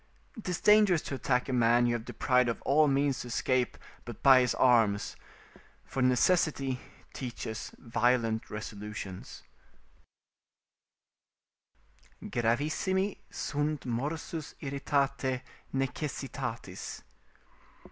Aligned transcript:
'Tis 0.41 0.59
dangerous 0.59 1.03
to 1.03 1.13
attack 1.13 1.47
a 1.47 1.53
man 1.53 1.85
you 1.85 1.93
have 1.93 2.03
deprived 2.05 2.49
of 2.49 2.59
all 2.63 2.87
means 2.87 3.19
to 3.19 3.27
escape 3.27 3.77
but 4.03 4.23
by 4.23 4.39
his 4.39 4.55
arms, 4.55 5.15
for 5.85 6.01
necessity 6.01 6.79
teaches 7.13 7.69
violent 7.77 8.49
resolutions: 8.49 9.43
"Gravissimi 12.19 13.17
sunt 13.29 13.85
morsus 13.85 14.55
irritatae 14.59 15.43
necessitatis." 15.75 17.03